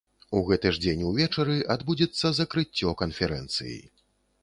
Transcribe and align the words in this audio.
У 0.37 0.39
гэты 0.45 0.71
ж 0.77 0.81
дзень 0.85 1.03
увечары 1.09 1.59
адбудзецца 1.75 2.35
закрыццё 2.41 2.99
канферэнцыі. 3.07 3.81